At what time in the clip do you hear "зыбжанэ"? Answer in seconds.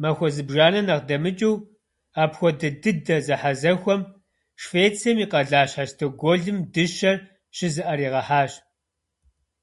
0.34-0.80